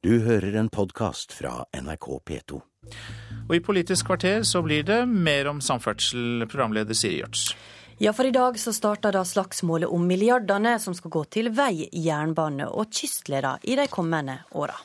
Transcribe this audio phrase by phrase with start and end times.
[0.00, 2.58] Du hører en podkast fra NRK P2.
[3.50, 7.42] Og i Politisk kvarter så blir det mer om samferdsel, programleder Siri Gjørts.
[8.00, 11.84] Ja, for i dag så starter da slagsmålet om milliardene som skal gå til vei,
[11.92, 14.78] jernbane og kystledere i de kommende åra.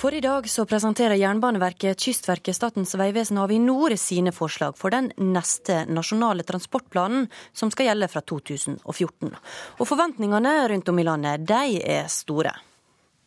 [0.00, 5.10] For i dag så presenterer Jernbaneverket, Kystverket, Statens vegvesen og Avinor sine forslag for den
[5.20, 9.34] neste nasjonale transportplanen som skal gjelde fra 2014.
[9.76, 12.54] Og forventningene rundt om i landet, de er store.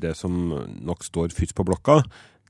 [0.02, 0.34] Det som
[0.82, 2.00] nok står først på blokka,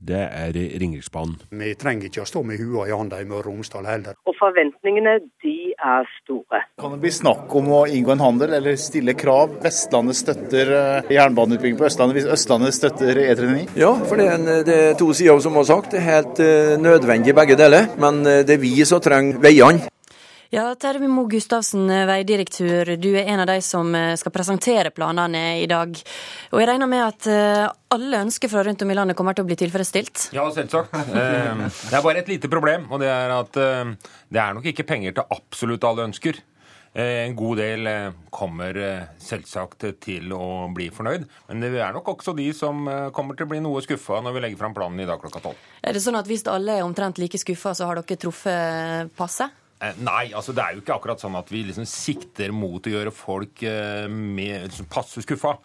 [0.03, 1.37] det er Ringeriksbanen.
[1.55, 4.17] Vi trenger ikke å stå med hua i handa i Møre og Romsdal heller.
[4.27, 6.63] Og forventningene, de er store.
[6.81, 9.57] Kan det bli snakk om å inngå en handel eller stille krav?
[9.63, 13.65] Vestlandet støtter eh, jernbaneutbygging på Østlandet hvis Østlandet støtter E39?
[13.79, 15.93] Ja, for det er, en, det er to sider som har sagt.
[15.93, 17.89] Det er helt uh, nødvendig begge deler.
[18.01, 19.92] Men uh, det er vi som trenger veiene.
[20.53, 22.91] Ja, Terje Moe Gustavsen, veidirektør.
[23.01, 25.95] Du er en av de som skal presentere planene i dag.
[26.53, 27.25] Og jeg regner med at
[27.95, 30.27] alle ønsker fra rundt om i landet kommer til å bli tilfredsstilt?
[30.37, 30.93] Ja, selvsagt.
[31.09, 35.15] Det er bare et lite problem, og det er at det er nok ikke penger
[35.17, 36.37] til absolutt alle ønsker.
[37.01, 37.89] En god del
[38.29, 38.77] kommer
[39.17, 42.85] selvsagt til å bli fornøyd, men det er nok også de som
[43.17, 45.65] kommer til å bli noe skuffa når vi legger fram planen i dag klokka tolv.
[45.81, 49.49] Er det sånn at hvis alle er omtrent like skuffa, så har dere truffet passe?
[49.99, 53.11] Nei, altså det er jo ikke akkurat sånn at vi liksom sikter mot å gjøre
[53.15, 53.63] folk
[54.09, 55.57] med, liksom passe skuffa.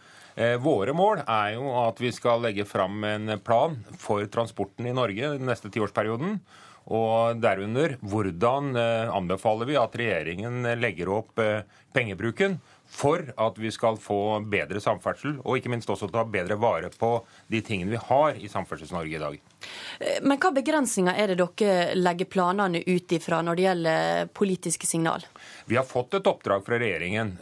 [0.63, 5.35] Våre mål er jo at vi skal legge fram en plan for transporten i Norge
[5.37, 6.39] den neste tiårsperioden.
[6.89, 8.73] Og derunder hvordan
[9.13, 11.43] anbefaler vi at regjeringen legger opp
[11.95, 12.57] pengebruken
[12.89, 17.11] for at vi skal få bedre samferdsel, og ikke minst også ta bedre vare på
[17.53, 19.37] de tingene vi har i Samferdsels-Norge i dag.
[19.99, 25.25] Men hva begrensninger er det dere legger planene ut ifra når det gjelder politiske signal?
[25.67, 27.33] Vi har fått et oppdrag fra regjeringen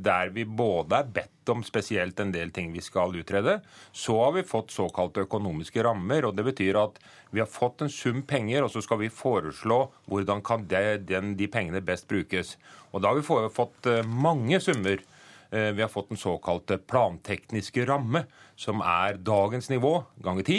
[0.00, 3.58] der vi både er bedt om spesielt en del ting vi skal utrede.
[3.92, 6.96] Så har vi fått såkalte økonomiske rammer, og det betyr at
[7.30, 11.34] vi har fått en sum penger, og så skal vi foreslå hvordan kan det, den,
[11.38, 12.56] de pengene best brukes.
[12.92, 15.04] Og da har vi fått mange summer.
[15.50, 18.24] Vi har fått den såkalte plantekniske ramme,
[18.56, 20.58] som er dagens nivå ganger ti.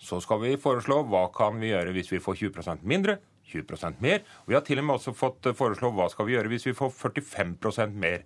[0.00, 3.18] Så skal vi foreslå hva kan vi gjøre hvis vi får 20% mindre,
[3.50, 4.22] 20 mer.
[4.46, 6.92] Vi har til og med også fått foreslå hva skal vi gjøre hvis vi får
[6.96, 8.24] 45% mer.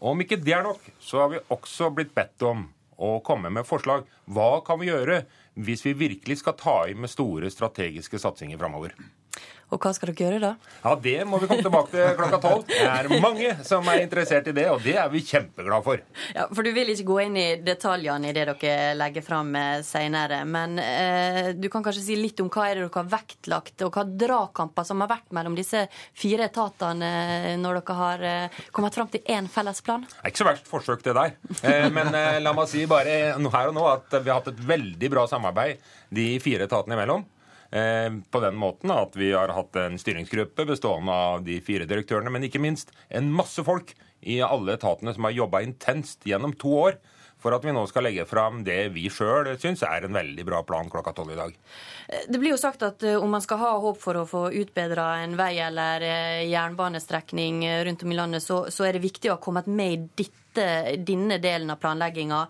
[0.00, 2.66] Og om ikke det er nok, så har vi også blitt bedt om
[2.96, 4.04] å komme med forslag.
[4.28, 5.22] Hva kan vi gjøre
[5.56, 8.92] hvis vi virkelig skal ta i med store strategiske satsinger framover?
[9.74, 10.50] Og hva skal dere gjøre da?
[10.84, 12.66] Ja, Det må vi komme tilbake til klokka tolv.
[12.70, 16.02] Det er mange som er interessert i det, og det er vi kjempeglade for.
[16.36, 19.50] Ja, For du vil ikke gå inn i detaljene i det dere legger fram
[19.86, 20.42] senere.
[20.46, 23.96] Men eh, du kan kanskje si litt om hva er det dere har vektlagt, og
[23.98, 29.10] hva dragkamper som har vært mellom disse fire etatene når dere har eh, kommet fram
[29.12, 30.06] til én felles plan?
[30.06, 31.36] Det er ikke så verst forsøk, det der.
[31.62, 34.66] Eh, men eh, la meg si bare her og nå at vi har hatt et
[34.68, 35.82] veldig bra samarbeid
[36.14, 37.24] de fire etatene imellom.
[37.70, 42.46] På den måten at vi har hatt en styringsgruppe bestående av de fire direktørene, men
[42.46, 43.90] ikke minst en masse folk
[44.26, 46.98] i alle etatene som har jobba intenst gjennom to år
[47.42, 50.62] for at vi nå skal legge fram det vi sjøl syns er en veldig bra
[50.66, 51.52] plan klokka tolv i dag.
[52.28, 55.36] Det blir jo sagt at om man skal ha håp for å få utbedra en
[55.38, 56.06] vei eller
[56.48, 60.02] jernbanestrekning rundt om i landet, så, så er det viktig å ha kommet med i
[60.24, 62.40] ditt denne delen av planlegginga.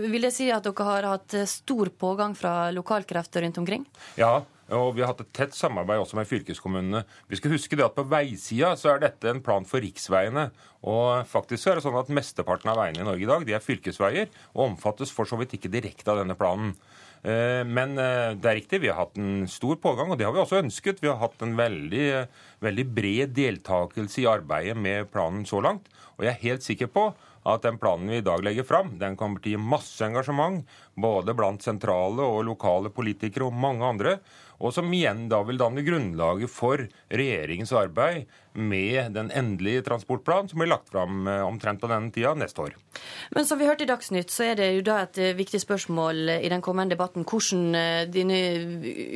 [0.00, 3.86] Vil det si at dere har hatt stor pågang fra lokalkrefter rundt omkring?
[4.20, 7.02] Ja, og vi har hatt et tett samarbeid også med fylkeskommunene.
[7.28, 10.48] Vi skal huske det at på veisida så er dette en plan for riksveiene.
[10.88, 13.64] Og faktisk er det sånn at mesteparten av veiene i Norge i dag de er
[13.64, 16.72] fylkesveier, og omfattes for så vidt ikke direkte av denne planen.
[17.24, 20.60] Men det er riktig, vi har hatt en stor pågang, og det har vi også
[20.60, 21.00] ønsket.
[21.00, 22.08] Vi har hatt en veldig,
[22.64, 25.88] veldig bred deltakelse i arbeidet med planen så langt.
[26.18, 27.06] Og jeg er helt sikker på
[27.44, 30.64] at den planen vi i dag legger fram, den kommer til å gi masse engasjement,
[30.96, 34.18] både blant sentrale og lokale politikere og mange andre,
[34.64, 40.62] og som igjen da vil danne grunnlaget for regjeringens arbeid med den endelige transportplanen som
[40.62, 42.76] blir lagt fram omtrent på denne tida neste år.
[43.34, 46.52] Men som vi hørte i Dagsnytt, så er det jo da et viktig spørsmål i
[46.52, 47.74] den kommende debatten hvordan
[48.14, 48.38] denne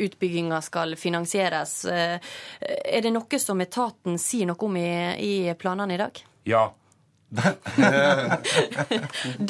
[0.08, 1.78] utbygginga skal finansieres.
[1.86, 4.90] Er det noe som etaten sier noe om i,
[5.22, 6.20] i planene i dag?
[6.48, 6.66] Ja.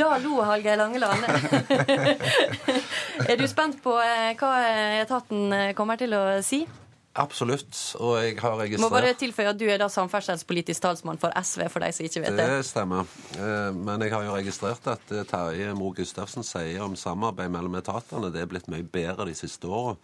[0.01, 1.23] Da lo Hallgeir Langeland.
[3.31, 4.53] er du spent på hva
[4.99, 6.67] etaten kommer til å si?
[7.19, 7.75] Absolutt.
[7.99, 11.65] Og jeg har registrert Må bare tilføye at du er da samferdselspolitisk talsmann for SV,
[11.73, 12.47] for de som ikke vet det.
[12.51, 13.09] Det stemmer.
[13.75, 18.45] Men jeg har jo registrert at Terje Moe Gustavsen sier om samarbeid mellom etatene det
[18.45, 19.97] er blitt mye bedre de siste åra.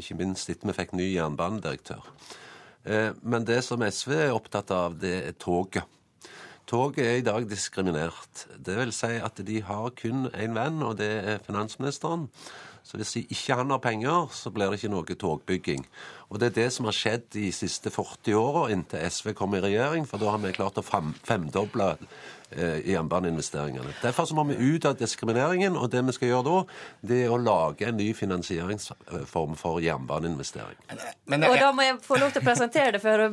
[0.00, 2.00] Ikke minst etter vi fikk ny jernbanedirektør.
[3.24, 5.84] Men det som SV er opptatt av, det er toget.
[6.64, 8.46] Toget er i dag diskriminert.
[8.56, 12.30] Det vil si at de har kun én venn, og det er finansministeren.
[12.84, 15.84] Så hvis ikke han har penger, så blir det ikke noe togbygging.
[16.34, 19.62] Og det er det som har skjedd de siste 40 åra inntil SV kom i
[19.62, 21.92] regjering, for da har vi klart å fem, femdoble
[22.50, 23.92] eh, jernbaneinvesteringene.
[24.02, 26.56] Derfor så må vi ut av diskrimineringen, og det vi skal gjøre da,
[27.06, 30.80] det er å lage en ny finansieringsform for jernbaneinvestering.
[31.30, 33.28] Men, og da må jeg få lov til å presentere det for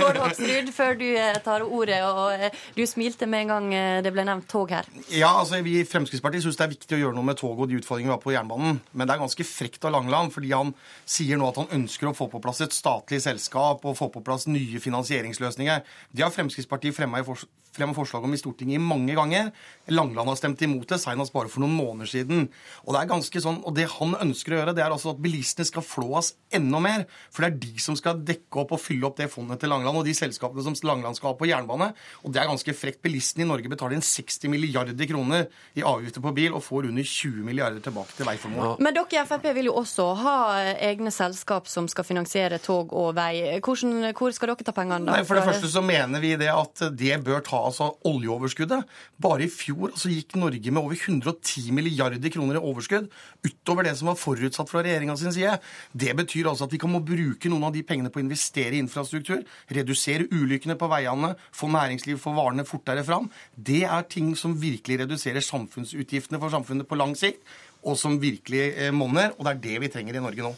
[0.00, 2.00] Bård Hoksrud, før du eh, tar ordet.
[2.10, 3.70] Og eh, du smilte med en gang
[4.02, 4.90] det ble nevnt tog her.
[5.14, 7.70] Ja, altså vi i Fremskrittspartiet syns det er viktig å gjøre noe med toget og
[7.70, 8.82] de utfordringene vi har på jernbanen.
[8.90, 10.74] Men det er ganske frekt av Langeland, fordi han
[11.06, 14.24] sier nå at han ønsker å få på plass et statlig selskap og få på
[14.24, 15.84] plass nye finansieringsløsninger.
[16.12, 17.22] Det har Fremskrittspartiet fremma
[17.72, 19.50] forslag om i Stortinget mange ganger.
[19.88, 22.48] Langland har stemt imot det, senest bare for noen måneder siden.
[22.84, 25.22] Og det er ganske sånn, og det han ønsker å gjøre, det er altså at
[25.22, 27.06] bilistene skal flås enda mer.
[27.32, 29.98] For det er de som skal dekke opp og fylle opp det fondet til Langland,
[29.98, 31.92] og de selskapene som Langland skal ha på jernbane.
[32.22, 33.02] Og det er ganske frekt.
[33.02, 35.48] Bilistene i Norge betaler inn 60 milliarder kroner
[35.78, 38.76] i avgifter på bil og får under 20 milliarder tilbake til veiformål.
[38.82, 40.36] Men dere i Frp vil jo også ha
[40.76, 43.58] egne selskap som skal finansiere tog og vei.
[43.62, 45.18] Hvordan, hvor skal dere ta pengene da?
[45.18, 48.84] Nei, For det første så mener vi det at det bør ta altså oljeoverskuddet.
[49.22, 53.08] Bare i fjor altså, gikk Norge med over 110 milliarder kroner i overskudd
[53.46, 55.56] utover det som var forutsatt fra regjeringa sin side.
[55.92, 58.76] Det betyr altså at vi kan må bruke noen av de pengene på å investere
[58.76, 59.42] i infrastruktur,
[59.72, 63.30] redusere ulykkene på veiene, få næringsliv, for varene fortere fram.
[63.56, 67.42] Det er ting som virkelig reduserer samfunnsutgiftene for samfunnet på lang sikt
[67.82, 69.34] og som virkelig eh, monner.
[69.38, 70.54] Og det er det vi trenger i Norge nå.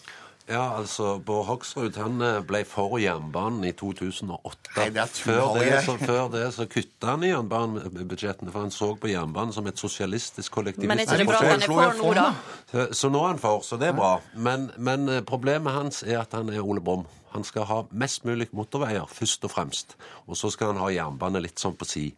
[0.46, 4.74] Ja, altså, Bård Hoksrud han eh, ble for jernbanen i 2008.
[4.76, 8.74] Nei, det er før, det, så, før det så kutta han i jernbanebudsjettene, for han
[8.74, 11.96] så på jernbanen som et sosialistisk kollektivistisk Men ikke det bra at han er for
[12.02, 12.28] nå, da?
[12.68, 14.18] Så, så nå er han for, så det er bra.
[14.36, 17.08] Men, men eh, problemet hans er at han er Ole Brumm.
[17.34, 19.96] Han skal ha mest mulig motorveier, først og fremst.
[20.30, 22.08] Og så skal han ha jernbane litt sånn på si.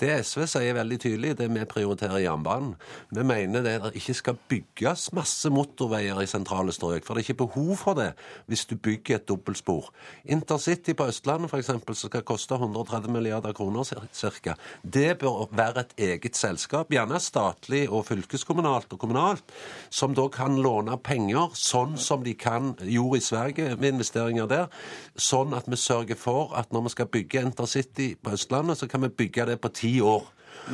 [0.00, 2.72] Det SV sier veldig tydelig, det vi prioriterer jernbanen.
[3.12, 7.42] Vi mener det ikke skal bygges masse motorveier i sentrale strøk, for det er ikke
[7.44, 8.08] behov for det
[8.50, 9.90] hvis du bygger et dobbeltspor.
[10.32, 15.94] Intercity på Østlandet f.eks., som skal koste 130 milliarder kroner ca., det bør være et
[16.08, 19.54] eget selskap, gjerne statlig og fylkeskommunalt og kommunalt,
[19.92, 24.68] som da kan låne penger sånn som de kan gjorde i Sverige med investeringer der,
[25.16, 29.02] sånn at vi sørger for at når vi skal bygge Intercity på Østlandet, så kan
[29.04, 30.28] vi bygge det på ti år.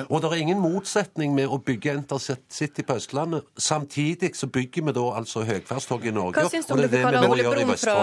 [0.08, 3.46] Og det er ingen motsetning med å bygge Intercity på Østlandet.
[3.56, 6.44] Samtidig så bygger vi da altså høyferdstog i Norge.
[6.44, 7.94] Hva syns du om det vi kaller Ole Brumm fra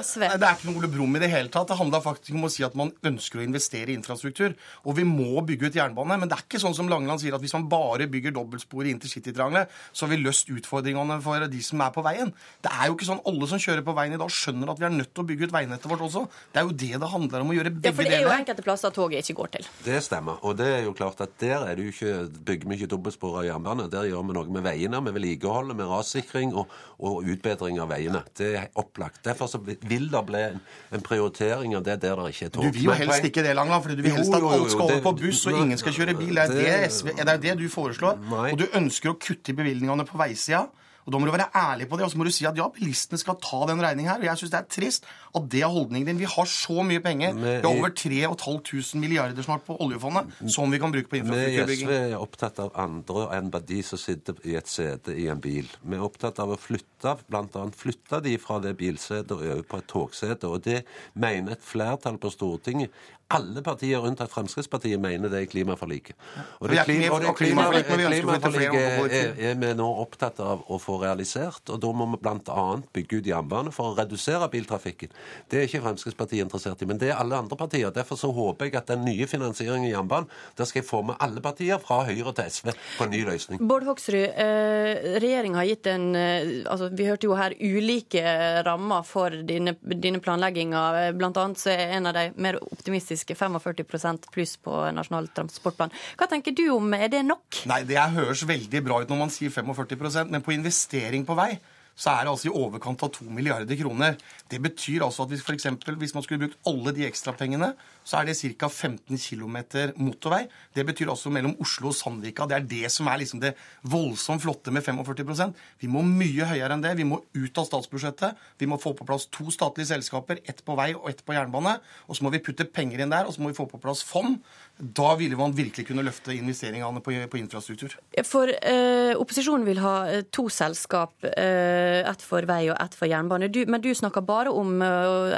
[0.00, 0.24] SV?
[0.24, 1.68] Nei, det er ikke noe Ole Brumm i det hele tatt.
[1.70, 4.56] Det handler faktisk om å si at man ønsker å investere i infrastruktur.
[4.84, 6.18] Og vi må bygge ut jernbane.
[6.22, 8.94] Men det er ikke sånn som Langeland sier, at hvis man bare bygger dobbeltspor i
[8.96, 12.32] intercitytriangelet, så har vi løst utfordringene for de som er på veien.
[12.64, 14.88] Det er jo ikke sånn alle som kjører på veien i dag, skjønner at vi
[14.88, 16.24] er nødt til å bygge ut veinettet vårt også.
[16.54, 17.92] Det er jo det det handler om å gjøre begge deler.
[17.92, 19.70] Ja, for det er jo enkelte plasser toget ikke går til.
[19.84, 20.40] Det stemmer.
[20.46, 22.12] Og det er jo klart at der er det jo ikke,
[22.46, 23.86] bygger vi ikke dobbeltspor av jernbane.
[23.90, 28.22] Der gjør vi noe med veiene, med vedlikeholdet, med rassikring og, og, utbedring av veiene.
[28.38, 29.22] Det er opplagt.
[29.26, 30.62] Derfor så vil det bli en,
[30.94, 32.68] en prioritering av det der det ikke er tog.
[32.68, 35.02] Du vil jo helst ikke det, Langland, for du vil helst at alt skal over
[35.08, 36.38] på buss og ingen skal kjøre bil.
[36.38, 38.22] Det er det, SV, det, er det du foreslår.
[38.30, 38.48] Nei.
[38.52, 40.66] Og du ønsker å kutte i bevilgningene på veisida.
[41.04, 42.66] Og Da må du være ærlig på det, og så må du si at ja,
[42.72, 44.22] bilistene skal ta den regningen her.
[44.22, 46.20] Og jeg syns det er trist at det er holdningen din.
[46.22, 47.34] Vi har så mye penger.
[47.36, 51.88] Vi har over 3500 milliarder snart på oljefondet som vi kan bruke på infrastrukturbygging.
[51.90, 55.16] Vi i SV er opptatt av andre enn bare de som sitter i et sete
[55.16, 55.68] i en bil.
[55.82, 57.66] Vi er opptatt av å flytte, bl.a.
[57.76, 60.48] flytte de fra det bilsetet og over på et togsete.
[60.48, 62.94] Og det mener et flertall på Stortinget
[63.32, 66.16] alle partier unntatt Fremskrittspartiet mener det i klimaforliket.
[66.60, 68.74] Og det, klima, og det klimaforliket
[69.08, 71.72] er, er vi nå opptatt av å få realisert.
[71.72, 72.64] Og da må vi bl.a.
[72.94, 75.14] bygge ut jernbane for å redusere biltrafikken.
[75.48, 77.94] Det er ikke Fremskrittspartiet interessert i, men det er alle andre partier.
[77.94, 80.28] Derfor så håper jeg at den nye finansieringen i jernbanen,
[80.58, 83.64] der skal jeg få med alle partier, fra Høyre til SV, på en ny løsning.
[83.64, 88.22] Bård Hoksrud, eh, regjeringa har gitt en altså Vi hørte jo her ulike
[88.66, 91.14] rammer for dine, dine planlegginger.
[91.16, 95.94] Blant annet så er en av de mer optimistiske 45% pluss på Nasjonal transportplan.
[96.18, 97.64] Hva tenker du om, er det nok?
[97.70, 101.54] Nei, Det høres veldig bra ut når man sier 45% men på investering på vei
[101.94, 104.16] så er det altså i overkant av 2 milliarder kroner.
[104.50, 107.70] Det betyr altså at hvis, for eksempel, hvis man skulle brukt alle de ekstrapengene,
[108.04, 108.68] så er det ca.
[108.68, 109.56] 15 km
[110.02, 110.42] motorvei.
[110.74, 112.48] Det betyr altså mellom Oslo og Sandvika.
[112.50, 113.54] Det er det som er liksom det
[113.88, 116.96] voldsomt flotte med 45% Vi må mye høyere enn det.
[116.98, 118.42] Vi må ut av statsbudsjettet.
[118.58, 121.78] Vi må få på plass to statlige selskaper, ett på vei og ett på jernbane.
[122.08, 124.02] Og så må vi putte penger inn der, og så må vi få på plass
[124.04, 124.40] fond.
[124.74, 127.94] Da ville man virkelig kunne løfte investeringene på, infrastruktur.
[128.26, 129.96] For eh, opposisjonen vil ha
[130.34, 131.14] to selskap.
[131.30, 133.48] Eh, ett for vei og ett for jernbane.
[133.48, 135.34] Du, men du snakker bare om uh,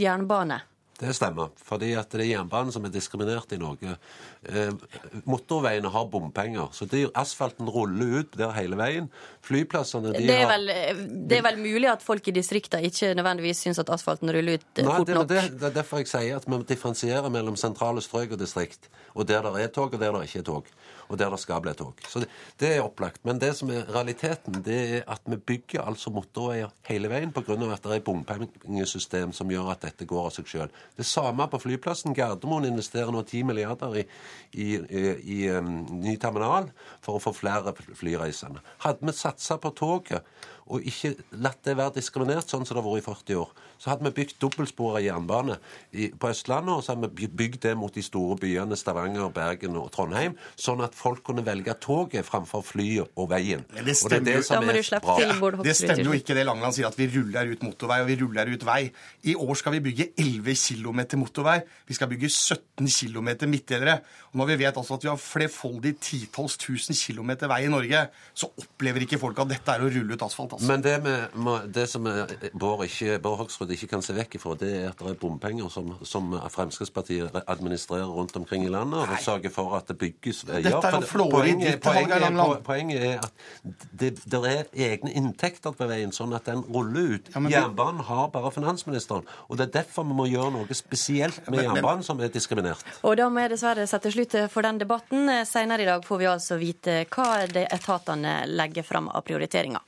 [0.00, 0.60] jernbane.
[1.00, 1.48] Det stemmer.
[1.64, 3.94] Fordi at det er jernbanen som er diskriminert i Norge.
[4.44, 4.72] Eh,
[5.24, 6.68] motorveiene har bompenger.
[6.76, 9.08] Så de, asfalten ruller ut der hele veien.
[9.46, 10.68] Flyplassene de det, er har vel,
[11.30, 14.66] det er vel mulig at folk i distriktene ikke nødvendigvis syns at asfalten ruller ut
[14.82, 15.28] eh, Nei, fort det, nok.
[15.32, 18.90] det, det er derfor jeg sier at vi må differensiere mellom sentrale strøk og distrikt.
[19.16, 20.68] Og der det er tog, og der det ikke er tog.
[21.10, 21.98] Og der det skal bli tog.
[22.06, 22.28] Så det,
[22.60, 23.24] det er opplagt.
[23.26, 27.56] Men det som er realiteten, det er at vi bygger altså motorveier hele veien pga.
[27.72, 30.70] at det er bompengesystem som gjør at dette går av seg sjøl.
[30.96, 32.14] Det samme på flyplassen.
[32.16, 34.06] Gardermoen investerer nå 10 milliarder i,
[34.52, 35.04] i, i,
[35.36, 36.70] i um, ny terminal
[37.04, 38.62] for å få flere flyreisende.
[38.84, 40.26] Hadde vi satsa på toget
[40.70, 43.50] og ikke latt det være diskriminert sånn som det har vært i 40 år,
[43.80, 45.56] så hadde vi bygd dobbeltspora jernbane
[45.92, 49.78] i, på Østlandet, og så hadde vi bygd det mot de store byene Stavanger, Bergen
[49.80, 53.64] og Trondheim, sånn at folk kunne velge toget framfor flyet og veien.
[53.72, 55.64] Men det og det er det som er bra.
[55.64, 58.52] Det stemmer jo ikke det Langeland sier, at vi ruller ut motorvei og vi ruller
[58.52, 58.80] ut vei.
[59.32, 61.58] I år skal vi bygge 11 km motorvei.
[61.88, 64.00] Vi skal bygge 17 km midtdelere.
[64.30, 68.04] Og når vi vet altså at vi har flerfoldig titalls tusen kilometer vei i Norge,
[68.36, 70.59] så opplever ikke folk at dette er å rulle ut asfalt.
[70.60, 70.72] Altså.
[70.72, 71.02] Men det,
[71.34, 72.04] med, det som
[72.60, 75.70] Bård, ikke, Bård Hoksrud ikke kan se vekk ifra, det er at det er bompenger
[75.72, 80.66] som, som Fremskrittspartiet administrerer rundt omkring i landet, og sørger for at det bygges veier.
[80.68, 83.32] Dette er jo flåeri poenget, poenget, poenget er at
[84.00, 87.32] det, det er egne inntekter på veien, sånn at den ruller ut.
[87.34, 91.40] Ja, men- Jernbanen har bare finansministeren, og det er derfor vi må gjøre noe spesielt
[91.48, 92.84] med Men- men- jernbanen, som er diskriminert.
[93.02, 95.26] Og da må jeg dessverre sette slutt for den debatten.
[95.46, 99.80] Senere i dag får vi altså vite hva de etatene legger fram av prioriteringer.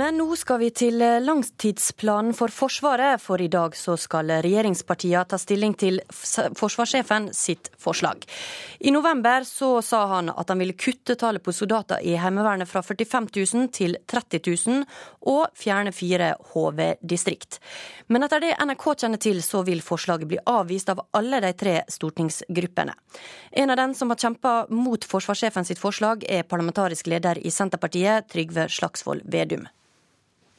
[0.00, 5.36] Men nå skal vi til langtidsplanen for Forsvaret, for i dag så skal regjeringspartiene ta
[5.36, 8.22] stilling til forsvarssjefen sitt forslag.
[8.80, 12.80] I november så sa han at han ville kutte tallet på soldater i Heimevernet fra
[12.86, 14.86] 45 000 til 30 000,
[15.34, 17.58] og fjerne fire HV-distrikt.
[18.08, 21.74] Men etter det NRK kjenner til, så vil forslaget bli avvist av alle de tre
[21.92, 22.94] stortingsgruppene.
[23.52, 28.30] En av dem som har kjempa mot forsvarssjefen sitt forslag, er parlamentarisk leder i Senterpartiet,
[28.32, 29.68] Trygve Slagsvold Vedum.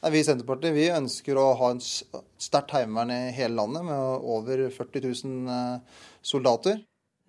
[0.02, 4.24] Nei, Vi i Senterpartiet vi ønsker å ha en sterkt heimevern i hele landet, med
[4.36, 6.80] over 40 000 eh, soldater.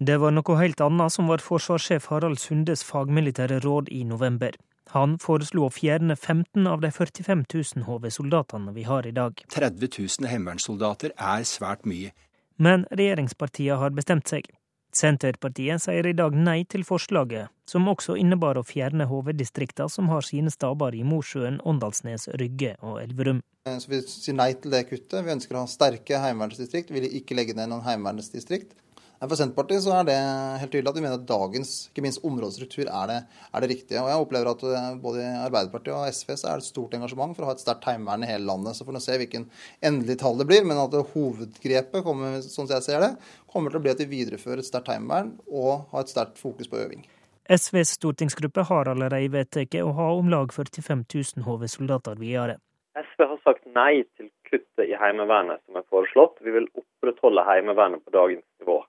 [0.01, 4.57] Det var noe helt annet som var forsvarssjef Harald Sundes fagmilitære råd i november.
[4.95, 9.37] Han foreslo å fjerne 15 av de 45 000 HV-soldatene vi har i dag.
[9.53, 12.09] 30 000 heimevernssoldater er svært mye.
[12.57, 14.49] Men regjeringspartiene har bestemt seg.
[14.93, 20.25] Senterpartiet sier i dag nei til forslaget, som også innebar å fjerne HV-distrikta som har
[20.27, 23.41] sine staber i Mosjøen, Åndalsnes, Rygge og Elverum.
[23.65, 25.23] Eh, Så vi sier nei til det kuttet.
[25.25, 26.91] Vi ønsker å ha sterke heimevernsdistrikt.
[26.93, 28.75] Vi vil ikke legge ned noen heimevernsdistrikt.
[29.23, 30.15] For Senterpartiet så er det
[30.59, 33.19] helt tydelig at vi mener at dagens ikke minst områdestruktur er det,
[33.55, 34.01] er det riktige.
[34.01, 36.97] Og jeg opplever at eh, både i Arbeiderpartiet og SV så er det et stort
[36.97, 38.75] engasjement for å ha et sterkt heimevern i hele landet.
[38.75, 39.47] Så får vi se hvilken
[39.79, 40.67] endelig tall det blir.
[40.67, 43.13] Men at hovedgrepet, kommer, sånn som jeg ser det,
[43.53, 46.67] kommer til å bli at vi viderefører et sterkt heimevern og har et sterkt fokus
[46.67, 47.07] på øving.
[47.47, 52.59] SVs stortingsgruppe har allerede vedtatt å ha om lag 45 000 HV-soldater videre.
[52.99, 56.43] SV har sagt nei til kuttet i Heimevernet som er foreslått.
[56.43, 58.83] Vi vil opprettholde Heimevernet på dagens nivå.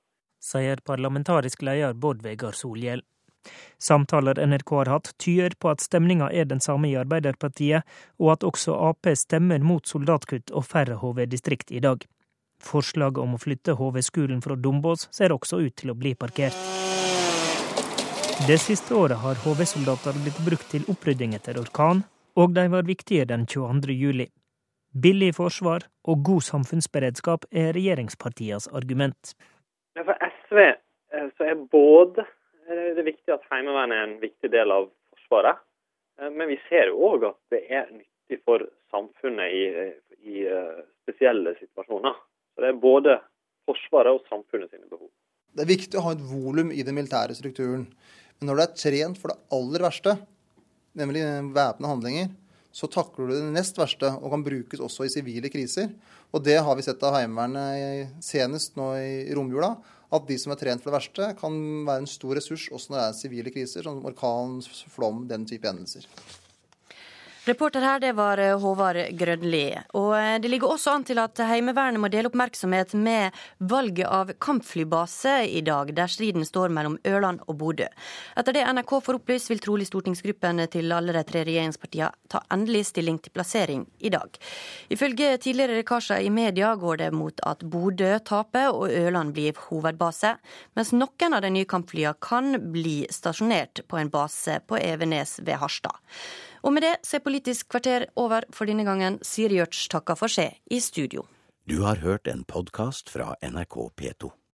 [0.45, 3.03] Sier parlamentarisk leder Bård Vegar Solhjell.
[3.79, 7.85] Samtaler NRK har hatt, tyder på at stemninga er den samme i Arbeiderpartiet,
[8.21, 12.05] og at også Ap stemmer mot soldatkutt og færre HV-distrikt i dag.
[12.65, 16.57] Forslaget om å flytte HV-skolen fra Dombås ser også ut til å bli parkert.
[18.49, 22.03] Det siste året har HV-soldater blitt brukt til opprydding etter orkan,
[22.35, 23.95] og de var viktige den 22.
[23.95, 24.27] juli.
[24.95, 29.35] Billig forsvar og god samfunnsberedskap er regjeringspartienes argument.
[29.95, 32.27] Men For SV eh, så er både
[32.65, 35.61] det er viktig at Heimevernet er en viktig del av Forsvaret,
[36.21, 39.65] eh, men vi ser jo òg at det er nyttig for samfunnet i,
[40.25, 42.15] i eh, spesielle situasjoner.
[42.55, 43.19] Så det er både
[43.69, 45.11] Forsvaret og samfunnet sine behov.
[45.55, 47.85] Det er viktig å ha et volum i den militære strukturen.
[48.39, 50.17] Men når du er trent for det aller verste,
[50.99, 51.23] nemlig
[51.55, 52.33] væpnede handlinger,
[52.75, 55.93] så takler du det nest verste og kan brukes også i sivile kriser.
[56.35, 59.77] Og det har vi sett av Heimevernet senest nå i romjula.
[60.15, 63.01] At de som er trent for det verste, kan være en stor ressurs også når
[63.01, 64.61] det er sivile kriser, som orkan,
[64.95, 66.07] flom, den type hendelser.
[67.47, 69.67] Reporter her, det var eh, Håvard Grønli.
[70.01, 74.31] Og eh, det ligger også an til at Heimevernet må dele oppmerksomhet med valget av
[74.41, 77.91] kampflybase i dag, der striden står mellom Ørland og Bodø.
[78.41, 82.87] Etter det NRK får opplyst, vil trolig stortingsgruppen til alle de tre regjeringspartiene ta endelig
[82.95, 84.41] stilling til plassering i dag.
[84.97, 90.33] Ifølge tidligere lekkasjer i media går det mot at Bodø taper og Ørland blir hovedbase,
[90.81, 95.61] mens noen av de nye kampflyene kan bli stasjonert på en base på Evenes ved
[95.61, 96.01] Harstad.
[96.65, 99.21] Og med det så er Politisk kvarter over for denne gangen.
[99.23, 101.27] Siri Gjørts takker for seg i studio.
[101.69, 104.35] Du har hørt en podkast fra NRK P2.